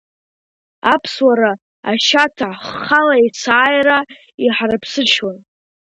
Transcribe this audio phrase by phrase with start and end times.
[0.93, 1.51] Аԥсуара
[1.89, 3.99] ашьаҭа ҳхала есааира
[4.43, 5.39] иҳарԥсыҽуан.